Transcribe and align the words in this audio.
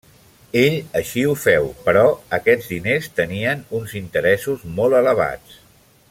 Ell 0.61 0.77
així 0.99 1.25
ho 1.31 1.35
feu, 1.41 1.67
però, 1.89 2.05
aquests 2.39 2.71
diners 2.73 3.11
tenien 3.21 3.61
uns 3.81 3.93
interessos 4.03 4.65
molt 4.79 5.01
elevats. 5.05 5.59